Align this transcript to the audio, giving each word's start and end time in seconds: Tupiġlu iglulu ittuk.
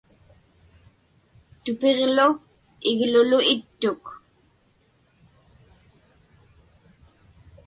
Tupiġlu 1.63 2.27
iglulu 2.89 3.39
ittuk. 3.53 4.03